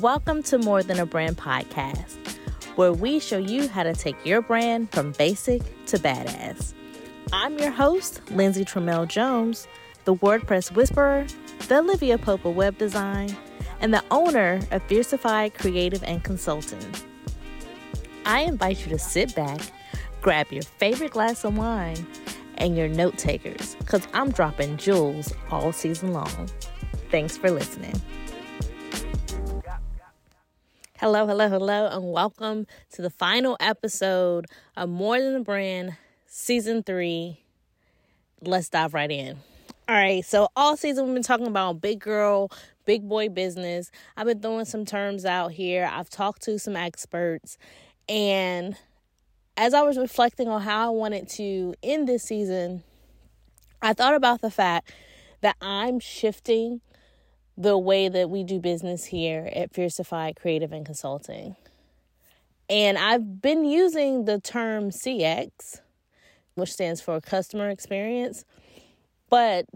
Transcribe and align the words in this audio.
Welcome 0.00 0.42
to 0.44 0.56
More 0.56 0.82
Than 0.82 0.98
a 0.98 1.04
Brand 1.04 1.36
podcast, 1.36 2.16
where 2.76 2.90
we 2.90 3.20
show 3.20 3.36
you 3.36 3.68
how 3.68 3.82
to 3.82 3.92
take 3.92 4.16
your 4.24 4.40
brand 4.40 4.90
from 4.92 5.12
basic 5.12 5.60
to 5.86 5.98
badass. 5.98 6.72
I'm 7.34 7.58
your 7.58 7.70
host, 7.70 8.22
Lindsay 8.30 8.64
Tramel 8.64 9.06
Jones, 9.06 9.68
the 10.06 10.14
WordPress 10.14 10.72
Whisperer, 10.72 11.26
the 11.68 11.80
Olivia 11.80 12.16
Pope 12.16 12.46
Web 12.46 12.78
Design, 12.78 13.36
and 13.82 13.92
the 13.92 14.02
owner 14.10 14.60
of 14.70 14.86
Fierceified 14.88 15.52
Creative 15.52 16.02
and 16.04 16.24
Consulting. 16.24 16.94
I 18.24 18.44
invite 18.44 18.80
you 18.80 18.92
to 18.92 18.98
sit 18.98 19.34
back, 19.34 19.60
grab 20.22 20.50
your 20.50 20.62
favorite 20.62 21.10
glass 21.10 21.44
of 21.44 21.58
wine, 21.58 22.06
and 22.56 22.74
your 22.74 22.88
note 22.88 23.18
takers, 23.18 23.74
because 23.74 24.08
I'm 24.14 24.30
dropping 24.30 24.78
jewels 24.78 25.34
all 25.50 25.72
season 25.72 26.14
long. 26.14 26.48
Thanks 27.10 27.36
for 27.36 27.50
listening. 27.50 28.00
Hello, 31.00 31.26
hello, 31.26 31.48
hello, 31.48 31.86
and 31.86 32.12
welcome 32.12 32.66
to 32.92 33.00
the 33.00 33.08
final 33.08 33.56
episode 33.58 34.44
of 34.76 34.90
More 34.90 35.18
Than 35.18 35.34
a 35.36 35.40
Brand 35.40 35.96
Season 36.26 36.82
3. 36.82 37.42
Let's 38.42 38.68
dive 38.68 38.92
right 38.92 39.10
in. 39.10 39.38
All 39.88 39.96
right, 39.96 40.22
so 40.22 40.48
all 40.54 40.76
season 40.76 41.06
we've 41.06 41.14
been 41.14 41.22
talking 41.22 41.46
about 41.46 41.80
big 41.80 42.00
girl, 42.00 42.50
big 42.84 43.08
boy 43.08 43.30
business. 43.30 43.90
I've 44.14 44.26
been 44.26 44.40
throwing 44.40 44.66
some 44.66 44.84
terms 44.84 45.24
out 45.24 45.52
here. 45.52 45.88
I've 45.90 46.10
talked 46.10 46.42
to 46.42 46.58
some 46.58 46.76
experts, 46.76 47.56
and 48.06 48.76
as 49.56 49.72
I 49.72 49.80
was 49.80 49.96
reflecting 49.96 50.48
on 50.48 50.60
how 50.60 50.88
I 50.88 50.90
wanted 50.90 51.30
to 51.30 51.74
end 51.82 52.10
this 52.10 52.24
season, 52.24 52.82
I 53.80 53.94
thought 53.94 54.14
about 54.14 54.42
the 54.42 54.50
fact 54.50 54.92
that 55.40 55.56
I'm 55.62 55.98
shifting 55.98 56.82
the 57.60 57.76
way 57.76 58.08
that 58.08 58.30
we 58.30 58.42
do 58.42 58.58
business 58.58 59.04
here 59.04 59.50
at 59.54 59.70
Fierceified 59.70 60.36
Creative 60.36 60.72
and 60.72 60.86
Consulting. 60.86 61.56
And 62.70 62.96
I've 62.96 63.42
been 63.42 63.66
using 63.66 64.24
the 64.24 64.40
term 64.40 64.90
CX, 64.90 65.80
which 66.54 66.72
stands 66.72 67.02
for 67.02 67.20
customer 67.20 67.68
experience. 67.68 68.46
But 69.28 69.66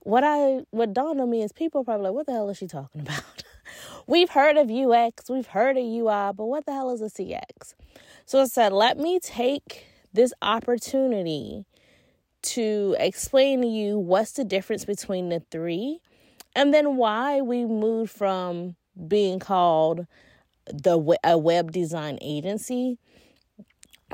what 0.00 0.22
I 0.22 0.60
what 0.70 0.92
dawned 0.92 1.20
on 1.20 1.28
me 1.28 1.42
is 1.42 1.50
people 1.50 1.80
are 1.80 1.84
probably 1.84 2.04
like, 2.04 2.14
what 2.14 2.26
the 2.26 2.32
hell 2.32 2.48
is 2.48 2.58
she 2.58 2.68
talking 2.68 3.00
about? 3.02 3.42
we've 4.06 4.30
heard 4.30 4.56
of 4.56 4.70
UX, 4.70 5.28
we've 5.28 5.48
heard 5.48 5.76
of 5.76 5.84
UI, 5.84 6.30
but 6.32 6.46
what 6.46 6.64
the 6.64 6.72
hell 6.72 6.90
is 6.90 7.02
a 7.02 7.06
CX? 7.06 7.74
So 8.24 8.40
I 8.40 8.44
said, 8.44 8.72
let 8.72 8.98
me 8.98 9.18
take 9.18 9.86
this 10.12 10.32
opportunity 10.42 11.64
to 12.42 12.94
explain 13.00 13.62
to 13.62 13.66
you 13.66 13.98
what's 13.98 14.32
the 14.32 14.44
difference 14.44 14.84
between 14.84 15.28
the 15.28 15.40
three 15.50 15.98
and 16.56 16.72
then 16.72 16.96
why 16.96 17.42
we 17.42 17.66
moved 17.66 18.10
from 18.10 18.74
being 19.06 19.38
called 19.38 20.06
the 20.66 21.16
a 21.22 21.38
web 21.38 21.70
design 21.70 22.18
agency 22.20 22.98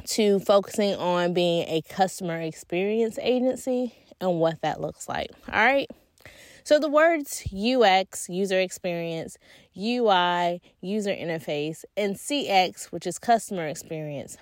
to 0.04 0.40
focusing 0.40 0.94
on 0.96 1.32
being 1.32 1.66
a 1.68 1.80
customer 1.88 2.40
experience 2.40 3.18
agency 3.22 3.94
and 4.20 4.40
what 4.40 4.60
that 4.60 4.80
looks 4.80 5.08
like. 5.08 5.30
All 5.50 5.64
right. 5.64 5.88
So 6.64 6.78
the 6.78 6.88
words 6.88 7.44
UX, 7.52 8.28
user 8.28 8.60
experience, 8.60 9.38
UI, 9.76 10.60
user 10.80 11.10
interface, 11.10 11.84
and 11.96 12.16
CX, 12.16 12.86
which 12.86 13.06
is 13.06 13.18
customer 13.18 13.66
experience, 13.66 14.36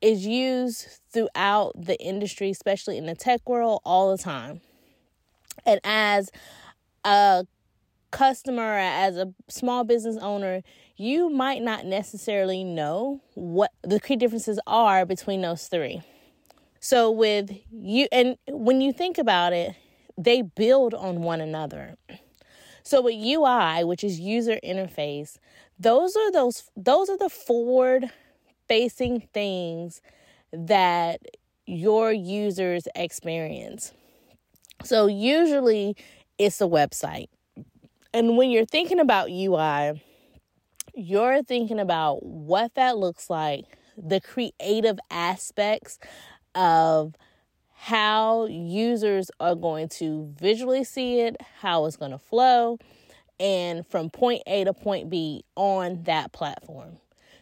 is 0.00 0.26
used 0.26 1.00
throughout 1.10 1.72
the 1.74 1.98
industry, 2.00 2.50
especially 2.50 2.98
in 2.98 3.06
the 3.06 3.14
tech 3.14 3.48
world, 3.48 3.80
all 3.84 4.14
the 4.14 4.22
time. 4.22 4.60
And 5.64 5.80
as 5.84 6.30
a 7.06 7.46
customer 8.10 8.78
as 8.78 9.16
a 9.16 9.32
small 9.48 9.84
business 9.84 10.16
owner, 10.16 10.62
you 10.96 11.30
might 11.30 11.62
not 11.62 11.86
necessarily 11.86 12.64
know 12.64 13.20
what 13.34 13.70
the 13.82 14.00
key 14.00 14.16
differences 14.16 14.58
are 14.66 15.06
between 15.06 15.42
those 15.42 15.68
three. 15.68 16.02
So 16.80 17.10
with 17.10 17.50
you 17.70 18.08
and 18.12 18.36
when 18.48 18.80
you 18.80 18.92
think 18.92 19.18
about 19.18 19.52
it, 19.52 19.74
they 20.18 20.42
build 20.42 20.94
on 20.94 21.20
one 21.20 21.40
another. 21.40 21.96
So 22.82 23.02
with 23.02 23.14
UI, 23.14 23.84
which 23.84 24.04
is 24.04 24.20
user 24.20 24.58
interface, 24.64 25.38
those 25.78 26.16
are 26.16 26.32
those 26.32 26.70
those 26.76 27.08
are 27.08 27.18
the 27.18 27.28
forward 27.28 28.10
facing 28.68 29.20
things 29.32 30.00
that 30.52 31.20
your 31.66 32.12
users 32.12 32.88
experience. 32.94 33.92
So 34.84 35.06
usually 35.06 35.96
it's 36.38 36.60
a 36.60 36.64
website. 36.64 37.28
And 38.12 38.36
when 38.36 38.50
you're 38.50 38.64
thinking 38.64 39.00
about 39.00 39.30
UI, 39.30 40.02
you're 40.94 41.42
thinking 41.42 41.78
about 41.78 42.24
what 42.24 42.74
that 42.74 42.96
looks 42.96 43.28
like, 43.28 43.64
the 43.96 44.20
creative 44.20 44.98
aspects 45.10 45.98
of 46.54 47.14
how 47.74 48.46
users 48.46 49.30
are 49.38 49.54
going 49.54 49.88
to 49.88 50.32
visually 50.38 50.82
see 50.82 51.20
it, 51.20 51.36
how 51.60 51.84
it's 51.84 51.96
going 51.96 52.10
to 52.10 52.18
flow, 52.18 52.78
and 53.38 53.86
from 53.86 54.08
point 54.08 54.42
A 54.46 54.64
to 54.64 54.72
point 54.72 55.10
B 55.10 55.44
on 55.54 56.02
that 56.04 56.32
platform. 56.32 56.96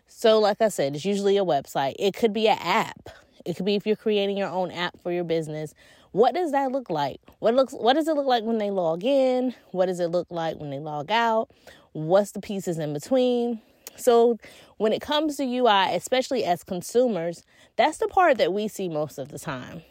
So, 0.09 0.38
like 0.41 0.60
I 0.60 0.69
said, 0.69 0.97
it's 0.97 1.04
usually 1.04 1.37
a 1.37 1.44
website, 1.44 1.94
it 1.99 2.15
could 2.15 2.33
be 2.33 2.49
an 2.49 2.59
app. 2.60 3.09
It 3.44 3.56
could 3.56 3.66
be 3.66 3.75
if 3.75 3.87
you're 3.87 3.97
creating 3.97 4.37
your 4.37 4.49
own 4.49 4.71
app 4.71 5.00
for 5.03 5.12
your 5.12 5.25
business 5.25 5.75
what 6.14 6.32
does 6.32 6.52
that 6.52 6.70
look 6.70 6.91
like? 6.91 7.20
What 7.41 7.54
looks 7.54 7.72
what 7.72 7.94
does 7.94 8.06
it 8.06 8.14
look 8.14 8.28
like 8.28 8.44
when 8.44 8.58
they 8.58 8.70
log 8.70 9.02
in? 9.02 9.52
What 9.72 9.86
does 9.86 9.98
it 9.98 10.12
look 10.12 10.28
like 10.30 10.60
when 10.60 10.70
they 10.70 10.78
log 10.78 11.10
out? 11.10 11.50
What's 11.91 12.30
the 12.30 12.41
pieces 12.41 12.78
in 12.78 12.92
between? 12.92 13.60
So 13.97 14.38
when 14.76 14.92
it 14.92 15.00
comes 15.00 15.38
to 15.38 15.44
UI, 15.44 15.92
especially 15.92 16.44
as 16.44 16.62
consumers, 16.62 17.42
that's 17.74 17.98
the 17.98 18.06
part 18.06 18.38
that 18.38 18.53
we 18.53 18.69
see 18.69 18.88
most 18.88 19.19
of 19.19 19.30
the 19.30 19.41
time. 19.41 19.82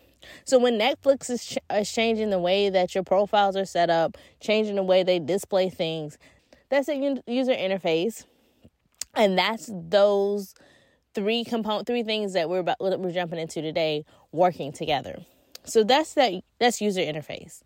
So 0.45 0.57
when 0.57 0.79
Netflix 0.79 1.29
is, 1.29 1.45
ch- 1.45 1.57
is 1.69 1.91
changing 1.91 2.29
the 2.29 2.39
way 2.39 2.69
that 2.69 2.95
your 2.95 3.03
profiles 3.03 3.57
are 3.57 3.65
set 3.65 3.89
up, 3.89 4.17
changing 4.39 4.75
the 4.75 4.83
way 4.83 5.03
they 5.03 5.19
display 5.19 5.69
things, 5.69 6.17
that's 6.69 6.87
a 6.87 6.95
user 7.27 7.51
interface, 7.51 8.23
and 9.13 9.37
that's 9.37 9.69
those 9.69 10.55
three 11.13 11.43
component 11.43 11.85
three 11.85 12.03
things 12.03 12.31
that 12.31 12.49
we're 12.49 12.59
about 12.59 12.79
we're 12.79 13.11
jumping 13.11 13.39
into 13.39 13.61
today 13.61 14.05
working 14.31 14.71
together. 14.71 15.17
So 15.65 15.83
that's 15.83 16.13
that 16.15 16.33
that's 16.59 16.81
user 16.81 17.01
interface. 17.01 17.61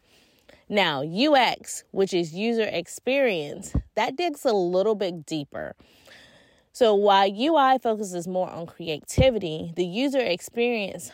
Now, 0.69 1.01
UX, 1.01 1.83
which 1.91 2.13
is 2.13 2.33
user 2.33 2.67
experience, 2.69 3.73
that 3.95 4.17
digs 4.17 4.43
a 4.43 4.53
little 4.53 4.95
bit 4.95 5.25
deeper. 5.25 5.75
So 6.73 6.93
while 6.93 7.27
UI 7.27 7.79
focuses 7.79 8.27
more 8.27 8.49
on 8.49 8.67
creativity, 8.67 9.71
the 9.75 9.85
user 9.85 10.19
experience 10.19 11.11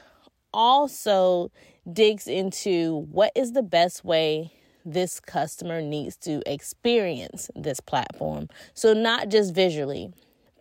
also 0.53 1.51
digs 1.91 2.27
into 2.27 3.07
what 3.11 3.31
is 3.35 3.53
the 3.53 3.63
best 3.63 4.03
way 4.03 4.51
this 4.85 5.19
customer 5.19 5.81
needs 5.81 6.17
to 6.17 6.41
experience 6.45 7.49
this 7.55 7.79
platform. 7.79 8.49
So, 8.73 8.93
not 8.93 9.29
just 9.29 9.53
visually, 9.53 10.11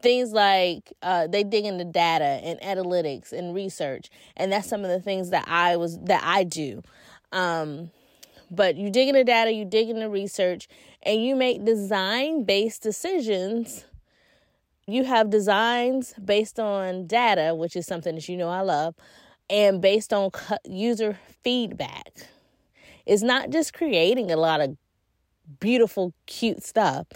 things 0.03 0.33
like 0.33 0.93
uh, 1.03 1.27
they 1.27 1.45
dig 1.45 1.65
into 1.65 1.85
data 1.85 2.25
and 2.25 2.61
analytics 2.61 3.33
and 3.33 3.55
research 3.55 4.11
and 4.37 4.53
that's 4.53 4.69
some 4.69 4.85
of 4.85 4.91
the 4.91 5.01
things 5.01 5.31
that 5.31 5.45
i 5.49 5.77
was 5.77 5.99
that 6.01 6.23
i 6.25 6.45
do. 6.45 6.83
Um, 7.33 7.91
but 8.51 8.77
you 8.77 8.91
dig 8.91 9.09
into 9.09 9.25
data 9.25 9.53
you 9.53 9.65
dig 9.65 9.89
into 9.89 10.09
research 10.09 10.69
and 11.03 11.25
you 11.25 11.35
make 11.35 11.65
design 11.65 12.45
based 12.45 12.83
decisions. 12.83 13.85
You 14.87 15.05
have 15.05 15.31
designs 15.31 16.13
based 16.23 16.61
on 16.61 17.07
data 17.07 17.55
which 17.55 17.77
is 17.77 17.87
something 17.87 18.15
that 18.15 18.29
you 18.29 18.37
know 18.37 18.49
i 18.49 18.61
love 18.61 18.95
and 19.49 19.81
based 19.81 20.13
on 20.13 20.31
user 20.65 21.19
feedback. 21.43 22.27
It's 23.07 23.23
not 23.23 23.51
just 23.51 23.75
creating 23.75 24.31
a 24.31 24.37
lot 24.37 24.61
of 24.61 24.77
beautiful 25.61 26.15
cute 26.27 26.63
stuff. 26.63 27.07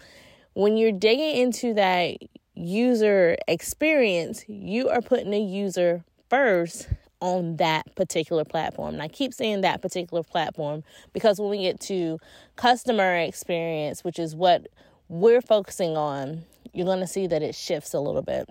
When 0.55 0.77
you're 0.77 0.93
digging 0.93 1.37
into 1.37 1.75
that 1.75 2.17
user 2.57 3.37
experience, 3.47 4.45
you 4.49 4.89
are 4.89 5.03
putting 5.03 5.31
the 5.31 5.39
user 5.41 6.05
first 6.29 6.89
on 7.21 7.57
that 7.57 7.95
particular 7.95 8.45
platform. 8.45 8.95
And 8.95 9.03
I 9.03 9.09
keep 9.09 9.33
saying 9.33 9.61
that 9.61 9.83
particular 9.83 10.23
platform 10.23 10.83
because 11.13 11.41
when 11.41 11.51
we 11.51 11.59
get 11.59 11.81
to 11.83 12.19
customer 12.57 13.17
experience, 13.17 14.05
which 14.05 14.19
is 14.19 14.35
what 14.35 14.69
we're 15.09 15.43
focusing 15.43 15.97
on, 15.97 16.45
you're 16.73 16.87
going 16.87 17.01
to 17.01 17.07
see 17.07 17.27
that 17.27 17.43
it 17.43 17.55
shifts 17.55 17.95
a 17.95 18.01
little 18.01 18.23
bit. 18.23 18.49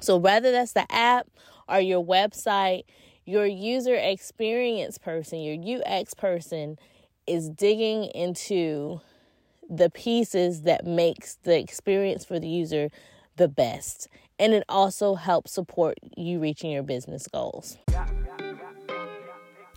So, 0.00 0.16
whether 0.16 0.50
that's 0.50 0.72
the 0.72 0.90
app 0.92 1.28
or 1.68 1.80
your 1.80 2.04
website, 2.04 2.84
your 3.24 3.46
user 3.46 3.94
experience 3.94 4.98
person, 4.98 5.40
your 5.40 5.80
UX 5.80 6.14
person 6.14 6.78
is 7.26 7.48
digging 7.48 8.04
into 8.04 9.00
the 9.68 9.90
pieces 9.90 10.62
that 10.62 10.86
makes 10.86 11.36
the 11.42 11.58
experience 11.58 12.24
for 12.24 12.38
the 12.38 12.48
user 12.48 12.88
the 13.36 13.48
best. 13.48 14.08
And 14.38 14.52
it 14.52 14.64
also 14.68 15.14
helps 15.14 15.52
support 15.52 15.98
you 16.16 16.38
reaching 16.40 16.70
your 16.70 16.82
business 16.82 17.26
goals. 17.28 17.78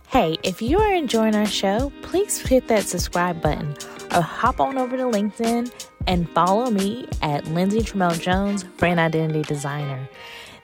Hey, 0.08 0.36
if 0.42 0.60
you 0.60 0.78
are 0.80 0.92
enjoying 0.92 1.36
our 1.36 1.46
show, 1.46 1.92
please 2.02 2.38
hit 2.38 2.66
that 2.66 2.82
subscribe 2.82 3.40
button 3.40 3.76
or 4.12 4.22
hop 4.22 4.60
on 4.60 4.76
over 4.76 4.96
to 4.96 5.04
LinkedIn 5.04 5.72
and 6.08 6.28
follow 6.30 6.68
me 6.68 7.06
at 7.22 7.46
Lindsay 7.46 7.80
Tramel 7.80 8.20
Jones, 8.20 8.64
Brand 8.64 8.98
Identity 8.98 9.42
Designer. 9.42 10.08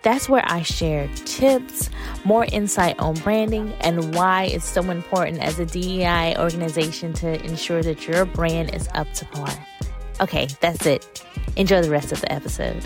That's 0.02 0.28
where 0.28 0.42
I 0.46 0.62
share 0.62 1.08
tips, 1.24 1.90
more 2.24 2.44
insight 2.46 2.98
on 2.98 3.14
branding, 3.14 3.72
and 3.80 4.14
why 4.14 4.44
it's 4.44 4.64
so 4.64 4.82
important 4.90 5.40
as 5.40 5.58
a 5.58 5.66
DEI 5.66 6.36
organization 6.38 7.12
to 7.14 7.40
ensure 7.44 7.82
that 7.82 8.06
your 8.06 8.24
brand 8.24 8.74
is 8.74 8.88
up 8.94 9.12
to 9.14 9.24
par. 9.26 9.48
Okay, 10.20 10.48
that's 10.60 10.86
it. 10.86 11.15
Enjoy 11.56 11.82
the 11.82 11.90
rest 11.90 12.12
of 12.12 12.20
the 12.20 12.32
episode. 12.32 12.84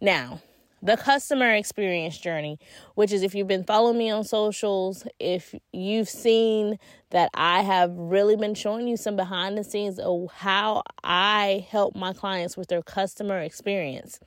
Now, 0.00 0.42
the 0.82 0.98
customer 0.98 1.54
experience 1.54 2.18
journey, 2.18 2.58
which 2.94 3.10
is 3.10 3.22
if 3.22 3.34
you've 3.34 3.48
been 3.48 3.64
following 3.64 3.96
me 3.96 4.10
on 4.10 4.22
socials, 4.22 5.06
if 5.18 5.54
you've 5.72 6.10
seen 6.10 6.78
that 7.08 7.30
I 7.32 7.62
have 7.62 7.90
really 7.96 8.36
been 8.36 8.54
showing 8.54 8.86
you 8.86 8.98
some 8.98 9.16
behind 9.16 9.56
the 9.56 9.64
scenes 9.64 9.98
of 9.98 10.30
how 10.30 10.82
I 11.02 11.66
help 11.70 11.96
my 11.96 12.12
clients 12.12 12.58
with 12.58 12.68
their 12.68 12.82
customer 12.82 13.40
experience. 13.40 14.20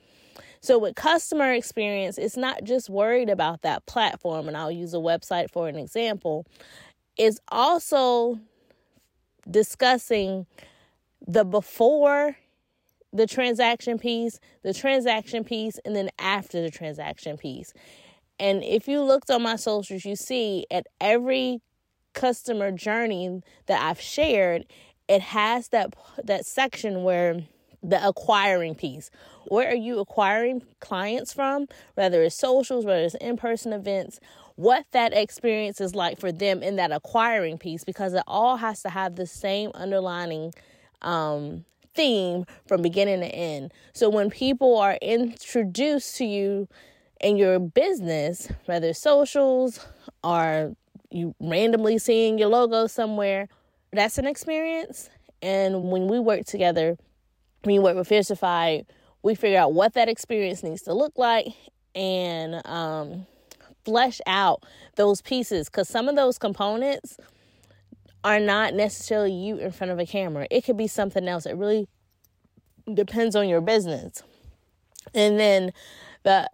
So, 0.60 0.78
with 0.78 0.94
customer 0.96 1.52
experience, 1.52 2.18
it's 2.18 2.36
not 2.36 2.64
just 2.64 2.90
worried 2.90 3.30
about 3.30 3.62
that 3.62 3.86
platform, 3.86 4.48
and 4.48 4.56
I'll 4.56 4.72
use 4.72 4.94
a 4.94 4.98
website 4.98 5.50
for 5.50 5.68
an 5.68 5.76
example, 5.76 6.46
it's 7.16 7.40
also 7.48 8.38
discussing 9.50 10.46
the 11.26 11.44
before 11.44 12.36
the 13.12 13.26
transaction 13.26 13.98
piece, 13.98 14.38
the 14.62 14.74
transaction 14.74 15.44
piece, 15.44 15.78
and 15.84 15.96
then 15.96 16.10
after 16.18 16.60
the 16.60 16.70
transaction 16.70 17.36
piece. 17.36 17.72
And 18.38 18.62
if 18.62 18.86
you 18.86 19.02
looked 19.02 19.30
on 19.30 19.42
my 19.42 19.56
socials, 19.56 20.04
you 20.04 20.14
see 20.14 20.66
at 20.70 20.86
every 21.00 21.60
customer 22.12 22.70
journey 22.70 23.42
that 23.66 23.82
I've 23.82 24.00
shared, 24.00 24.66
it 25.08 25.22
has 25.22 25.68
that 25.68 25.94
that 26.22 26.44
section 26.46 27.02
where 27.02 27.42
the 27.82 28.06
acquiring 28.06 28.74
piece. 28.74 29.10
Where 29.46 29.70
are 29.70 29.74
you 29.74 30.00
acquiring 30.00 30.62
clients 30.80 31.32
from? 31.32 31.68
Whether 31.94 32.22
it's 32.22 32.36
socials, 32.36 32.84
whether 32.84 33.02
it's 33.02 33.14
in-person 33.14 33.72
events, 33.72 34.20
what 34.56 34.86
that 34.90 35.12
experience 35.12 35.80
is 35.80 35.94
like 35.94 36.18
for 36.18 36.32
them 36.32 36.62
in 36.62 36.76
that 36.76 36.90
acquiring 36.90 37.58
piece 37.58 37.84
because 37.84 38.12
it 38.12 38.24
all 38.26 38.56
has 38.56 38.82
to 38.82 38.88
have 38.88 39.14
the 39.14 39.26
same 39.26 39.70
underlining 39.74 40.52
um, 41.02 41.64
theme 41.94 42.44
from 42.66 42.82
beginning 42.82 43.20
to 43.20 43.26
end. 43.26 43.72
So 43.92 44.08
when 44.10 44.30
people 44.30 44.76
are 44.78 44.98
introduced 45.00 46.16
to 46.16 46.24
you 46.24 46.68
in 47.20 47.36
your 47.36 47.58
business, 47.58 48.48
whether 48.66 48.92
socials 48.92 49.86
or 50.24 50.74
you 51.10 51.34
randomly 51.40 51.98
seeing 51.98 52.38
your 52.38 52.48
logo 52.48 52.86
somewhere, 52.86 53.48
that's 53.92 54.18
an 54.18 54.26
experience. 54.26 55.08
And 55.40 55.84
when 55.84 56.08
we 56.08 56.18
work 56.18 56.44
together, 56.44 56.98
when 57.62 57.74
you 57.74 57.82
work 57.82 57.96
with 57.96 58.08
Fierceified, 58.08 58.86
we 59.22 59.34
figure 59.34 59.58
out 59.58 59.72
what 59.72 59.94
that 59.94 60.08
experience 60.08 60.62
needs 60.62 60.82
to 60.82 60.94
look 60.94 61.12
like 61.16 61.46
and 61.94 62.66
um, 62.66 63.26
flesh 63.84 64.20
out 64.26 64.62
those 64.96 65.20
pieces 65.20 65.68
because 65.68 65.88
some 65.88 66.08
of 66.08 66.16
those 66.16 66.38
components 66.38 67.16
are 68.24 68.40
not 68.40 68.74
necessarily 68.74 69.32
you 69.32 69.56
in 69.56 69.70
front 69.70 69.90
of 69.90 69.98
a 69.98 70.06
camera. 70.06 70.46
It 70.50 70.64
could 70.64 70.76
be 70.76 70.86
something 70.86 71.26
else. 71.26 71.46
It 71.46 71.56
really 71.56 71.88
depends 72.92 73.36
on 73.36 73.48
your 73.48 73.60
business. 73.60 74.22
And 75.14 75.38
then 75.38 75.72
the 76.22 76.48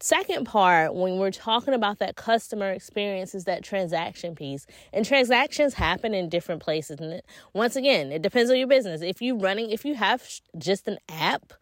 second 0.00 0.44
part 0.44 0.94
when 0.94 1.18
we're 1.18 1.30
talking 1.30 1.74
about 1.74 1.98
that 1.98 2.16
customer 2.16 2.70
experience 2.70 3.34
is 3.34 3.44
that 3.44 3.64
transaction 3.64 4.34
piece. 4.34 4.66
And 4.92 5.04
transactions 5.04 5.74
happen 5.74 6.14
in 6.14 6.28
different 6.28 6.62
places. 6.62 7.00
And 7.00 7.22
once 7.54 7.76
again 7.76 8.12
it 8.12 8.22
depends 8.22 8.50
on 8.50 8.58
your 8.58 8.68
business. 8.68 9.02
If 9.02 9.22
you're 9.22 9.38
running 9.38 9.70
if 9.70 9.84
you 9.84 9.94
have 9.94 10.22
just 10.58 10.88
an 10.88 10.98
app 11.08 11.52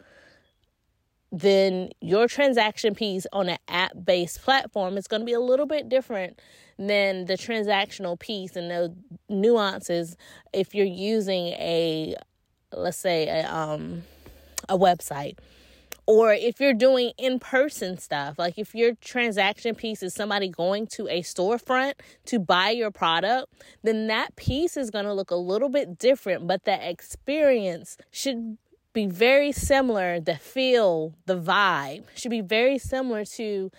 then 1.36 1.90
your 2.00 2.28
transaction 2.28 2.94
piece 2.94 3.26
on 3.32 3.48
an 3.48 3.58
app 3.66 3.90
based 4.04 4.40
platform 4.42 4.96
is 4.96 5.08
going 5.08 5.20
to 5.20 5.26
be 5.26 5.32
a 5.32 5.40
little 5.40 5.66
bit 5.66 5.88
different 5.88 6.40
than 6.78 7.24
the 7.24 7.34
transactional 7.34 8.18
piece 8.18 8.54
and 8.54 8.70
the 8.70 8.94
nuances 9.28 10.16
if 10.52 10.74
you're 10.74 10.86
using 10.86 11.48
a 11.48 12.14
let's 12.72 12.96
say 12.96 13.26
a 13.28 13.52
um 13.52 14.02
a 14.68 14.78
website 14.78 15.36
or 16.06 16.32
if 16.32 16.60
you're 16.60 16.74
doing 16.74 17.12
in-person 17.18 17.98
stuff 17.98 18.38
like 18.38 18.58
if 18.58 18.74
your 18.74 18.94
transaction 18.96 19.74
piece 19.74 20.02
is 20.02 20.14
somebody 20.14 20.48
going 20.48 20.86
to 20.86 21.08
a 21.08 21.22
storefront 21.22 21.94
to 22.24 22.38
buy 22.38 22.70
your 22.70 22.90
product 22.90 23.52
then 23.82 24.06
that 24.06 24.34
piece 24.36 24.76
is 24.76 24.90
going 24.90 25.04
to 25.04 25.12
look 25.12 25.30
a 25.30 25.36
little 25.36 25.68
bit 25.68 25.98
different 25.98 26.46
but 26.46 26.64
the 26.64 26.88
experience 26.88 27.96
should 28.10 28.58
be 28.92 29.06
very 29.06 29.50
similar 29.50 30.20
the 30.20 30.36
feel 30.36 31.14
the 31.26 31.38
vibe 31.38 32.04
should 32.14 32.30
be 32.30 32.40
very 32.40 32.78
similar 32.78 33.24
to 33.24 33.70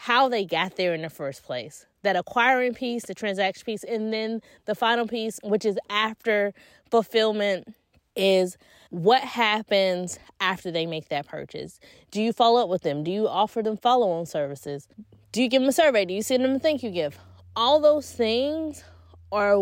how 0.00 0.28
they 0.28 0.44
got 0.44 0.76
there 0.76 0.94
in 0.94 1.02
the 1.02 1.10
first 1.10 1.42
place. 1.42 1.84
That 2.02 2.14
acquiring 2.14 2.74
piece, 2.74 3.06
the 3.06 3.14
transaction 3.14 3.64
piece, 3.64 3.82
and 3.82 4.12
then 4.12 4.40
the 4.64 4.76
final 4.76 5.08
piece, 5.08 5.40
which 5.42 5.64
is 5.64 5.76
after 5.90 6.54
fulfillment, 6.88 7.74
is 8.14 8.56
what 8.90 9.22
happens 9.22 10.18
after 10.40 10.70
they 10.70 10.86
make 10.86 11.08
that 11.08 11.26
purchase. 11.26 11.78
Do 12.10 12.22
you 12.22 12.32
follow 12.32 12.62
up 12.62 12.68
with 12.68 12.82
them? 12.82 13.04
Do 13.04 13.10
you 13.10 13.28
offer 13.28 13.62
them 13.62 13.76
follow 13.76 14.10
on 14.10 14.26
services? 14.26 14.88
Do 15.32 15.42
you 15.42 15.48
give 15.48 15.62
them 15.62 15.68
a 15.68 15.72
survey? 15.72 16.04
Do 16.04 16.14
you 16.14 16.22
send 16.22 16.44
them 16.44 16.54
a 16.54 16.58
thank 16.58 16.82
you 16.82 16.90
gift? 16.90 17.18
All 17.54 17.80
those 17.80 18.10
things 18.10 18.84
are 19.30 19.56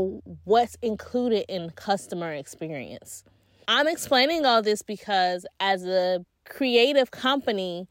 what's 0.45 0.77
included 0.83 1.45
in 1.49 1.71
customer 1.71 2.33
experience. 2.33 3.25
I'm 3.69 3.89
explaining 3.89 4.47
all 4.47 4.63
this 4.63 4.83
because 4.83 5.45
as 5.59 5.85
a 5.85 6.25
creative 6.49 7.11
company, 7.11 7.89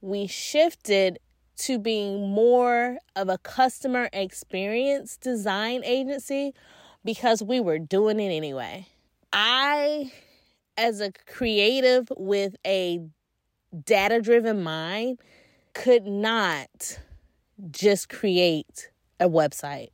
we 0.00 0.28
shifted 0.28 1.18
to 1.56 1.78
being 1.78 2.30
more 2.30 2.98
of 3.16 3.28
a 3.28 3.38
customer 3.38 4.08
experience 4.12 5.16
design 5.16 5.82
agency 5.84 6.54
because 7.04 7.42
we 7.42 7.58
were 7.58 7.80
doing 7.80 8.20
it 8.20 8.30
anyway. 8.30 8.86
I, 9.32 10.12
as 10.78 11.00
a 11.00 11.12
creative 11.26 12.10
with 12.16 12.56
a 12.66 13.00
data 13.84 14.22
driven 14.22 14.62
mind, 14.62 15.18
could 15.74 16.06
not 16.06 16.98
just 17.70 18.08
create 18.08 18.90
a 19.20 19.28
website. 19.28 19.88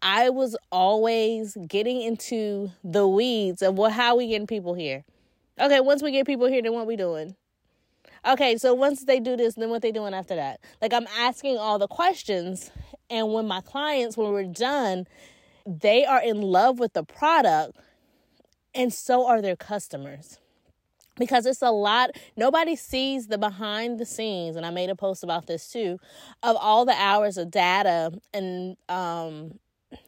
I 0.00 0.30
was 0.30 0.56
always 0.72 1.58
getting 1.66 2.00
into 2.00 2.70
the 2.82 3.06
weeds 3.06 3.60
of 3.60 3.76
well, 3.76 3.90
how 3.90 4.16
we 4.16 4.28
getting 4.28 4.46
people 4.46 4.72
here. 4.72 5.04
Okay, 5.60 5.80
once 5.80 6.02
we 6.02 6.10
get 6.10 6.26
people 6.26 6.46
here, 6.46 6.62
then 6.62 6.72
what 6.72 6.86
we 6.86 6.96
doing? 6.96 7.36
Okay, 8.26 8.56
so 8.56 8.72
once 8.72 9.04
they 9.04 9.20
do 9.20 9.36
this, 9.36 9.54
then 9.54 9.70
what 9.70 9.82
they 9.82 9.92
doing 9.92 10.14
after 10.14 10.36
that? 10.36 10.60
Like 10.80 10.94
I'm 10.94 11.06
asking 11.18 11.58
all 11.58 11.78
the 11.78 11.88
questions, 11.88 12.70
and 13.10 13.32
when 13.32 13.46
my 13.46 13.60
clients, 13.60 14.16
when 14.16 14.30
we're 14.30 14.44
done, 14.44 15.06
they 15.66 16.04
are 16.04 16.22
in 16.22 16.40
love 16.40 16.78
with 16.78 16.94
the 16.94 17.02
product, 17.02 17.76
and 18.74 18.92
so 18.92 19.26
are 19.26 19.42
their 19.42 19.56
customers. 19.56 20.38
Because 21.16 21.44
it's 21.44 21.60
a 21.60 21.70
lot, 21.70 22.10
nobody 22.36 22.76
sees 22.76 23.26
the 23.26 23.36
behind 23.36 23.98
the 23.98 24.06
scenes, 24.06 24.56
and 24.56 24.64
I 24.64 24.70
made 24.70 24.88
a 24.88 24.94
post 24.94 25.22
about 25.22 25.46
this 25.46 25.70
too, 25.70 25.98
of 26.42 26.56
all 26.56 26.86
the 26.86 26.94
hours 26.94 27.36
of 27.36 27.50
data 27.50 28.12
and 28.32 28.76
um, 28.88 29.58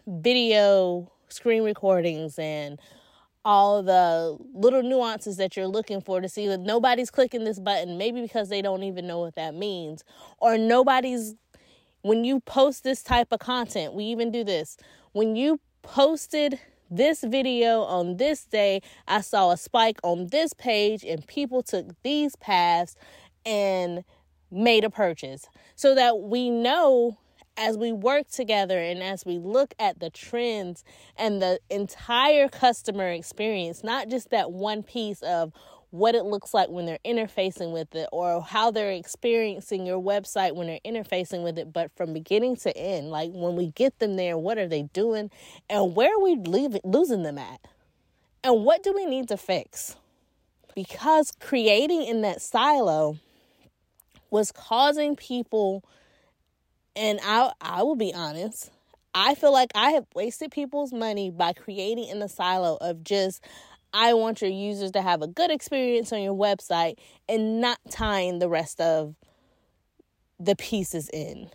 video 0.07 1.11
screen 1.29 1.65
recordings 1.65 2.39
and 2.39 2.81
all 3.45 3.83
the 3.83 4.39
little 4.55 4.83
nuances 4.83 5.37
that 5.37 5.57
you're 5.57 5.67
looking 5.67 6.01
for 6.01 6.21
to 6.21 6.29
see 6.29 6.47
that 6.47 6.61
nobody's 6.61 7.11
clicking 7.11 7.45
this 7.45 7.59
button, 7.59 7.99
maybe 7.99 8.23
because 8.23 8.49
they 8.49 8.63
don't 8.63 8.85
even 8.85 9.07
know 9.07 9.19
what 9.19 9.35
that 9.35 9.55
means, 9.55 10.05
or 10.39 10.57
nobody's 10.57 11.35
when 12.03 12.25
you 12.25 12.41
post 12.41 12.85
this 12.85 13.03
type 13.03 13.29
of 13.31 13.39
content, 13.39 13.95
we 13.95 14.05
even 14.05 14.31
do 14.31 14.45
this. 14.45 14.77
When 15.13 15.37
you 15.37 15.61
posted 15.83 16.59
this 16.97 17.23
video 17.23 17.83
on 17.83 18.19
this 18.19 18.45
day, 18.45 18.83
I 19.09 19.23
saw 19.23 19.51
a 19.51 19.57
spike 19.57 19.99
on 20.03 20.29
this 20.29 20.53
page, 20.53 21.05
and 21.05 21.27
people 21.27 21.63
took 21.63 21.87
these 22.03 22.37
paths 22.37 22.97
and 23.45 24.05
made 24.51 24.85
a 24.85 24.91
purchase 24.91 25.47
so 25.75 25.95
that 25.95 26.21
we 26.21 26.51
know 26.51 27.17
as 27.57 27.77
we 27.77 27.93
work 27.93 28.29
together 28.29 28.79
and 28.79 29.03
as 29.03 29.25
we 29.27 29.39
look 29.39 29.75
at 29.79 30.01
the 30.01 30.11
trends 30.11 30.85
and 31.17 31.43
the 31.43 31.61
entire 31.71 32.49
customer 32.49 33.09
experience, 33.09 33.85
not 33.85 34.09
just 34.09 34.31
that 34.31 34.53
one 34.53 34.83
piece 34.83 35.23
of 35.23 35.53
what 35.91 36.15
it 36.15 36.25
looks 36.25 36.55
like 36.55 36.71
when 36.71 36.87
they're 36.87 36.99
interfacing 37.05 37.71
with 37.71 37.95
it 37.95 38.09
or 38.13 38.43
how 38.43 38.71
they're 38.71 38.93
experiencing 38.93 39.85
your 39.85 40.01
website 40.03 40.55
when 40.55 40.67
they're 40.67 40.81
interfacing 40.87 41.45
with 41.45 41.59
it, 41.59 41.71
but 41.71 41.91
from 41.95 42.15
beginning 42.15 42.57
to 42.57 42.75
end, 42.75 43.11
like 43.11 43.31
when 43.31 43.55
we 43.57 43.67
get 43.67 43.99
them 43.99 44.17
there, 44.17 44.39
what 44.39 44.57
are 44.57 44.67
they 44.67 44.85
doing 44.95 45.31
and 45.69 45.95
where 45.95 46.15
are 46.15 46.23
we 46.23 46.37
leave, 46.37 46.79
losing 46.83 47.23
them 47.23 47.37
at? 47.37 47.61
And 48.43 48.65
what 48.65 48.83
do 48.83 48.95
we 48.95 49.05
need 49.05 49.29
to 49.29 49.37
fix? 49.37 49.97
Because 50.75 51.31
creating 51.39 52.03
in 52.03 52.23
that 52.23 52.41
silo 52.41 53.19
was 54.31 54.51
causing 54.51 55.15
people 55.15 55.85
and 56.97 57.21
I 57.23 57.53
I 57.61 57.83
will 57.83 57.97
be 57.97 58.13
honest, 58.15 58.71
I 59.15 59.35
feel 59.35 59.53
like 59.53 59.71
I 59.75 59.93
have 59.93 60.07
wasted 60.15 60.51
people's 60.51 60.93
money 60.93 61.31
by 61.31 61.53
creating 61.53 62.09
in 62.09 62.19
the 62.19 62.29
silo 62.29 62.77
of 62.81 63.05
just 63.05 63.43
I 63.93 64.15
want 64.15 64.41
your 64.41 64.51
users 64.51 64.91
to 64.93 65.03
have 65.03 65.21
a 65.21 65.27
good 65.27 65.51
experience 65.51 66.13
on 66.13 66.23
your 66.23 66.35
website 66.35 66.95
and 67.29 67.61
not 67.61 67.79
tying 67.91 68.39
the 68.39 68.49
rest 68.49 68.81
of 68.81 69.15
the 70.41 70.57
pieces 70.57 71.11
in. 71.13 71.51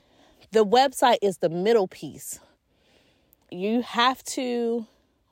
The 0.52 0.66
website 0.66 1.18
is 1.22 1.40
the 1.40 1.50
middle 1.50 1.88
piece. 1.88 2.40
You 3.50 3.82
have 3.82 4.24
to 4.26 4.86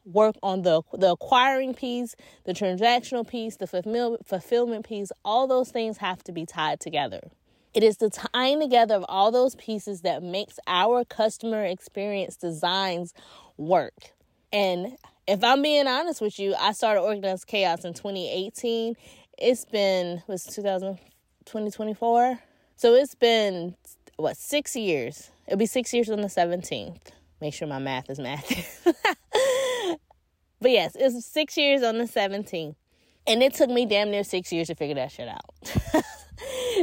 work 0.03 0.35
on 0.41 0.63
the 0.63 0.81
the 0.93 1.11
acquiring 1.11 1.73
piece, 1.73 2.15
the 2.45 2.53
transactional 2.53 3.27
piece, 3.27 3.57
the 3.57 3.67
fulfill, 3.67 4.17
fulfillment 4.23 4.87
piece. 4.87 5.11
All 5.23 5.47
those 5.47 5.69
things 5.69 5.97
have 5.97 6.23
to 6.23 6.31
be 6.31 6.45
tied 6.45 6.79
together. 6.79 7.29
It 7.75 7.83
is 7.83 7.97
the 7.97 8.09
tying 8.09 8.61
together 8.61 8.95
of 8.95 9.03
all 9.09 9.31
those 9.31 9.53
pieces 9.55 10.01
that 10.01 10.23
makes 10.23 10.57
our 10.65 11.03
customer 11.03 11.65
experience 11.65 12.37
designs 12.37 13.13
work. 13.57 14.13
And 14.53 14.95
if 15.27 15.43
I'm 15.43 15.61
being 15.61 15.85
honest 15.85 16.21
with 16.21 16.39
you, 16.39 16.55
I 16.57 16.71
started 16.71 17.01
Organized 17.01 17.47
Chaos 17.47 17.83
in 17.83 17.93
2018. 17.93 18.95
It's 19.37 19.65
been 19.65 20.23
was 20.25 20.45
2000 20.45 20.97
2024. 21.43 22.39
So 22.77 22.93
it's 22.93 23.13
been 23.13 23.75
what, 24.15 24.37
6 24.37 24.75
years. 24.77 25.29
It'll 25.45 25.59
be 25.59 25.65
6 25.65 25.93
years 25.93 26.09
on 26.09 26.21
the 26.21 26.27
17th. 26.27 26.97
Make 27.41 27.53
sure 27.53 27.67
my 27.67 27.79
math 27.79 28.09
is 28.09 28.19
math. 28.19 28.83
but 30.61 30.71
yes, 30.71 30.95
it's 30.97 31.25
6 31.25 31.57
years 31.57 31.83
on 31.83 31.97
the 31.97 32.05
17th. 32.05 32.75
And 33.27 33.43
it 33.43 33.53
took 33.53 33.69
me 33.69 33.85
damn 33.85 34.11
near 34.11 34.23
6 34.23 34.51
years 34.53 34.67
to 34.67 34.75
figure 34.75 34.95
that 34.95 35.11
shit 35.11 35.27
out. 35.27 35.53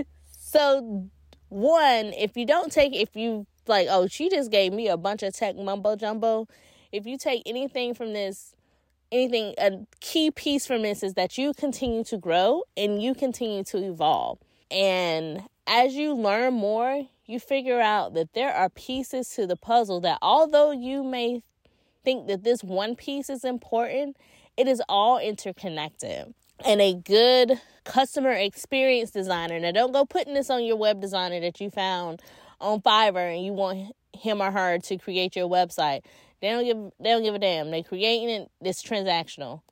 So, 0.52 1.08
one, 1.48 2.12
if 2.12 2.36
you 2.36 2.44
don't 2.44 2.70
take, 2.70 2.94
if 2.94 3.16
you 3.16 3.46
like, 3.66 3.88
oh, 3.90 4.06
she 4.06 4.28
just 4.28 4.50
gave 4.50 4.74
me 4.74 4.86
a 4.86 4.98
bunch 4.98 5.22
of 5.22 5.34
tech 5.34 5.56
mumbo 5.56 5.96
jumbo. 5.96 6.46
If 6.92 7.06
you 7.06 7.16
take 7.16 7.42
anything 7.46 7.94
from 7.94 8.12
this, 8.12 8.54
anything, 9.10 9.54
a 9.56 9.86
key 10.00 10.30
piece 10.30 10.66
from 10.66 10.82
this 10.82 11.02
is 11.02 11.14
that 11.14 11.38
you 11.38 11.54
continue 11.54 12.04
to 12.04 12.18
grow 12.18 12.64
and 12.76 13.02
you 13.02 13.14
continue 13.14 13.64
to 13.64 13.78
evolve. 13.78 14.40
And 14.70 15.44
as 15.66 15.94
you 15.94 16.12
learn 16.12 16.52
more, 16.52 17.08
you 17.24 17.40
figure 17.40 17.80
out 17.80 18.12
that 18.12 18.34
there 18.34 18.52
are 18.52 18.68
pieces 18.68 19.30
to 19.36 19.46
the 19.46 19.56
puzzle 19.56 20.02
that 20.02 20.18
although 20.20 20.70
you 20.70 21.02
may 21.02 21.42
think 22.04 22.26
that 22.26 22.44
this 22.44 22.62
one 22.62 22.94
piece 22.94 23.30
is 23.30 23.42
important, 23.42 24.18
it 24.58 24.68
is 24.68 24.82
all 24.86 25.16
interconnected 25.16 26.34
and 26.64 26.80
a 26.80 26.94
good 26.94 27.60
customer 27.84 28.32
experience 28.32 29.10
designer. 29.10 29.58
Now, 29.58 29.72
don't 29.72 29.92
go 29.92 30.04
putting 30.04 30.34
this 30.34 30.50
on 30.50 30.64
your 30.64 30.76
web 30.76 31.00
designer 31.00 31.40
that 31.40 31.60
you 31.60 31.70
found 31.70 32.22
on 32.60 32.80
Fiverr 32.80 33.34
and 33.34 33.44
you 33.44 33.52
want 33.52 33.94
him 34.12 34.40
or 34.40 34.50
her 34.50 34.78
to 34.78 34.98
create 34.98 35.36
your 35.36 35.48
website. 35.48 36.02
They 36.40 36.50
don't 36.50 36.64
give 36.64 36.76
they 37.00 37.10
don't 37.10 37.22
give 37.22 37.34
a 37.34 37.38
damn. 37.38 37.70
They 37.70 37.82
creating 37.82 38.30
it. 38.30 38.50
It's 38.60 38.82
transactional. 38.82 39.62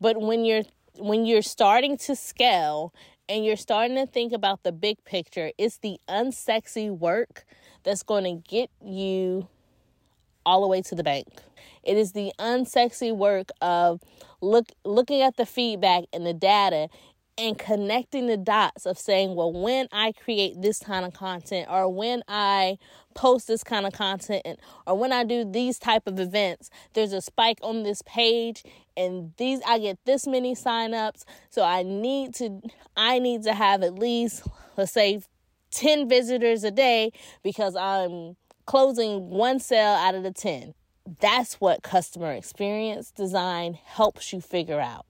But 0.00 0.20
when 0.20 0.44
you're 0.44 0.62
when 0.96 1.26
you're 1.26 1.42
starting 1.42 1.96
to 1.98 2.16
scale 2.16 2.94
and 3.28 3.44
you're 3.44 3.56
starting 3.56 3.96
to 3.96 4.06
think 4.06 4.32
about 4.32 4.62
the 4.62 4.72
big 4.72 5.04
picture, 5.04 5.52
it's 5.58 5.78
the 5.78 5.98
unsexy 6.08 6.90
work 6.90 7.44
that's 7.82 8.02
going 8.02 8.24
to 8.24 8.48
get 8.48 8.70
you 8.84 9.48
all 10.44 10.62
the 10.62 10.68
way 10.68 10.82
to 10.82 10.94
the 10.94 11.02
bank. 11.02 11.26
It 11.82 11.96
is 11.96 12.12
the 12.12 12.32
unsexy 12.38 13.14
work 13.14 13.50
of 13.60 14.00
look 14.40 14.68
looking 14.84 15.22
at 15.22 15.36
the 15.36 15.46
feedback 15.46 16.04
and 16.12 16.26
the 16.26 16.34
data 16.34 16.88
and 17.40 17.58
connecting 17.58 18.26
the 18.26 18.36
dots 18.36 18.84
of 18.84 18.98
saying, 18.98 19.34
well, 19.34 19.50
when 19.50 19.88
I 19.92 20.12
create 20.12 20.60
this 20.60 20.78
kind 20.78 21.06
of 21.06 21.14
content 21.14 21.68
or 21.70 21.88
when 21.88 22.22
I 22.28 22.76
post 23.14 23.48
this 23.48 23.64
kind 23.64 23.86
of 23.86 23.94
content 23.94 24.44
or 24.86 24.98
when 24.98 25.10
I 25.10 25.24
do 25.24 25.50
these 25.50 25.78
type 25.78 26.06
of 26.06 26.20
events, 26.20 26.68
there's 26.92 27.14
a 27.14 27.22
spike 27.22 27.58
on 27.62 27.82
this 27.82 28.02
page 28.02 28.62
and 28.94 29.32
these 29.38 29.60
I 29.66 29.78
get 29.78 29.98
this 30.04 30.26
many 30.26 30.54
signups. 30.54 31.24
So 31.48 31.62
I 31.62 31.82
need 31.82 32.34
to 32.36 32.60
I 32.96 33.18
need 33.18 33.42
to 33.44 33.54
have 33.54 33.82
at 33.82 33.94
least 33.94 34.46
let's 34.76 34.92
say 34.92 35.22
10 35.70 36.08
visitors 36.08 36.62
a 36.62 36.70
day 36.70 37.12
because 37.42 37.74
I'm 37.74 38.36
closing 38.66 39.30
one 39.30 39.58
sale 39.58 39.94
out 39.94 40.14
of 40.14 40.22
the 40.22 40.32
10 40.32 40.74
that's 41.18 41.54
what 41.54 41.82
customer 41.82 42.32
experience 42.32 43.10
design 43.10 43.78
helps 43.84 44.32
you 44.32 44.40
figure 44.40 44.80
out. 44.80 45.06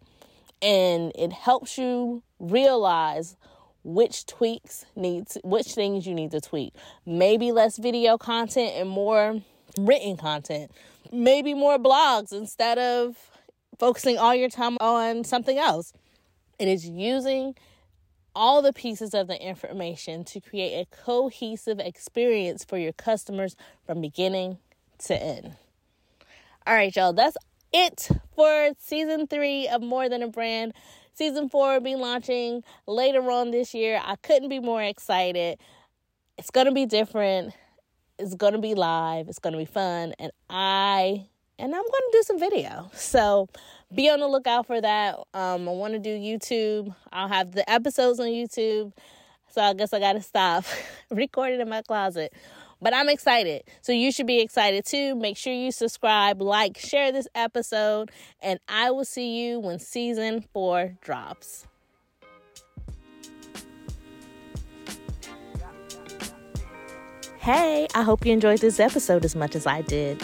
And 0.62 1.12
it 1.14 1.32
helps 1.32 1.78
you 1.78 2.22
realize 2.38 3.36
which 3.82 4.26
tweaks 4.26 4.84
needs 4.94 5.38
which 5.42 5.68
things 5.68 6.06
you 6.06 6.14
need 6.14 6.30
to 6.32 6.40
tweak. 6.40 6.74
Maybe 7.06 7.50
less 7.50 7.78
video 7.78 8.18
content 8.18 8.72
and 8.76 8.88
more 8.88 9.42
written 9.78 10.16
content. 10.16 10.70
Maybe 11.12 11.54
more 11.54 11.78
blogs 11.78 12.32
instead 12.32 12.78
of 12.78 13.16
focusing 13.78 14.18
all 14.18 14.34
your 14.34 14.50
time 14.50 14.76
on 14.80 15.24
something 15.24 15.58
else. 15.58 15.92
It 16.58 16.68
is 16.68 16.86
using 16.86 17.54
all 18.40 18.62
the 18.62 18.72
pieces 18.72 19.12
of 19.12 19.26
the 19.26 19.38
information 19.38 20.24
to 20.24 20.40
create 20.40 20.80
a 20.80 20.86
cohesive 21.04 21.78
experience 21.78 22.64
for 22.64 22.78
your 22.78 22.94
customers 22.94 23.54
from 23.84 24.00
beginning 24.00 24.56
to 24.96 25.14
end. 25.14 25.56
All 26.66 26.72
right, 26.72 26.96
y'all, 26.96 27.12
that's 27.12 27.36
it 27.70 28.08
for 28.34 28.70
season 28.78 29.26
three 29.26 29.68
of 29.68 29.82
More 29.82 30.08
Than 30.08 30.22
a 30.22 30.28
Brand. 30.28 30.72
Season 31.12 31.50
four 31.50 31.74
will 31.74 31.80
be 31.80 31.96
launching 31.96 32.64
later 32.86 33.30
on 33.30 33.50
this 33.50 33.74
year. 33.74 34.00
I 34.02 34.16
couldn't 34.16 34.48
be 34.48 34.58
more 34.58 34.82
excited. 34.82 35.58
It's 36.38 36.50
going 36.50 36.66
to 36.66 36.72
be 36.72 36.86
different. 36.86 37.52
It's 38.18 38.34
going 38.34 38.54
to 38.54 38.58
be 38.58 38.72
live. 38.72 39.28
It's 39.28 39.38
going 39.38 39.52
to 39.52 39.58
be 39.58 39.66
fun. 39.66 40.14
And 40.18 40.32
I 40.48 41.26
and 41.60 41.74
I'm 41.74 41.82
going 41.82 41.84
to 41.84 42.10
do 42.12 42.22
some 42.22 42.38
video. 42.38 42.90
So 42.94 43.48
be 43.94 44.08
on 44.08 44.20
the 44.20 44.28
lookout 44.28 44.66
for 44.66 44.80
that. 44.80 45.16
Um, 45.34 45.68
I 45.68 45.72
want 45.72 45.92
to 45.92 45.98
do 45.98 46.10
YouTube. 46.10 46.94
I'll 47.12 47.28
have 47.28 47.52
the 47.52 47.68
episodes 47.70 48.18
on 48.18 48.26
YouTube. 48.28 48.92
So 49.50 49.60
I 49.60 49.74
guess 49.74 49.92
I 49.92 50.00
got 50.00 50.14
to 50.14 50.22
stop 50.22 50.64
recording 51.10 51.60
in 51.60 51.68
my 51.68 51.82
closet. 51.82 52.32
But 52.80 52.94
I'm 52.94 53.10
excited. 53.10 53.64
So 53.82 53.92
you 53.92 54.10
should 54.10 54.26
be 54.26 54.40
excited 54.40 54.86
too. 54.86 55.14
Make 55.14 55.36
sure 55.36 55.52
you 55.52 55.70
subscribe, 55.70 56.40
like, 56.40 56.78
share 56.78 57.12
this 57.12 57.28
episode, 57.34 58.10
and 58.40 58.58
I 58.68 58.90
will 58.90 59.04
see 59.04 59.38
you 59.38 59.60
when 59.60 59.78
season 59.78 60.42
four 60.54 60.96
drops. 61.02 61.66
Hey, 67.38 67.86
I 67.94 68.02
hope 68.02 68.24
you 68.24 68.32
enjoyed 68.32 68.60
this 68.60 68.80
episode 68.80 69.26
as 69.26 69.36
much 69.36 69.54
as 69.54 69.66
I 69.66 69.82
did. 69.82 70.22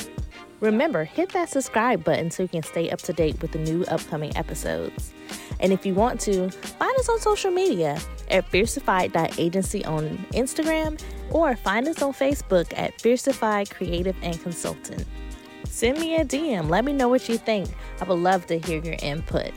Remember, 0.60 1.04
hit 1.04 1.30
that 1.30 1.50
subscribe 1.50 2.02
button 2.02 2.30
so 2.30 2.42
you 2.42 2.48
can 2.48 2.62
stay 2.62 2.90
up 2.90 3.00
to 3.02 3.12
date 3.12 3.40
with 3.42 3.52
the 3.52 3.58
new 3.58 3.84
upcoming 3.84 4.34
episodes. 4.36 5.12
And 5.60 5.72
if 5.72 5.84
you 5.84 5.94
want 5.94 6.20
to, 6.22 6.50
find 6.50 6.98
us 6.98 7.08
on 7.08 7.20
social 7.20 7.50
media 7.50 7.98
at 8.30 8.50
fierceified.agency 8.50 9.84
on 9.84 10.18
Instagram 10.32 11.00
or 11.30 11.56
find 11.56 11.86
us 11.88 12.02
on 12.02 12.12
Facebook 12.12 12.72
at 12.76 12.96
Fierceified 12.98 13.70
Creative 13.70 14.16
and 14.22 14.40
Consultant. 14.42 15.06
Send 15.64 15.98
me 15.98 16.16
a 16.16 16.25
DM. 16.25 16.70
Let 16.70 16.84
me 16.84 16.92
know 16.92 17.08
what 17.08 17.28
you 17.28 17.36
think. 17.36 17.68
I 18.00 18.04
would 18.04 18.18
love 18.18 18.46
to 18.46 18.58
hear 18.58 18.82
your 18.82 18.96
input. 19.02 19.52